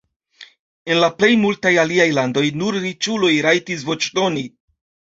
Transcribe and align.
En 0.93 0.99
la 1.03 1.09
plej 1.19 1.29
multaj 1.43 1.75
aliaj 1.83 2.09
landoj 2.21 2.45
nur 2.65 2.81
riĉuloj 2.89 3.33
rajtis 3.51 3.89
voĉdoni. 3.93 4.51